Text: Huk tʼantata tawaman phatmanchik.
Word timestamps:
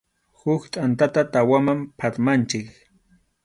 Huk 0.39 0.61
tʼantata 0.73 1.21
tawaman 1.33 1.79
phatmanchik. 1.99 2.67